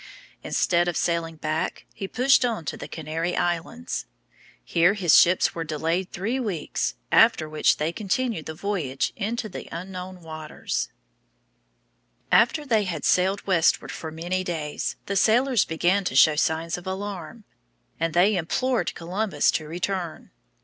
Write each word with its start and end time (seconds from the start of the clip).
Instead 0.41 0.87
of 0.87 0.97
sailing 0.97 1.35
back, 1.35 1.85
he 1.93 2.07
pushed 2.07 2.43
on 2.43 2.65
to 2.65 2.75
the 2.75 2.87
Canary 2.87 3.35
Islands. 3.37 4.07
Here 4.65 4.95
his 4.95 5.15
ships 5.15 5.53
were 5.53 5.63
delayed 5.63 6.11
three 6.11 6.39
weeks, 6.39 6.95
after 7.11 7.47
which 7.47 7.77
they 7.77 7.91
continued 7.91 8.47
the 8.47 8.55
voyage 8.55 9.13
into 9.15 9.47
unknown 9.71 10.23
waters. 10.23 10.89
After 12.31 12.65
they 12.65 12.85
had 12.85 13.05
sailed 13.05 13.45
westward 13.45 13.91
for 13.91 14.09
many 14.09 14.43
days, 14.43 14.95
the 15.05 15.15
sailors 15.15 15.65
began 15.65 16.03
to 16.05 16.15
show 16.15 16.35
signs 16.35 16.79
of 16.79 16.87
alarm, 16.87 17.43
and 17.99 18.15
they 18.15 18.35
implored 18.35 18.95
Columbus 18.95 19.51
to 19.51 19.67
return. 19.67 20.31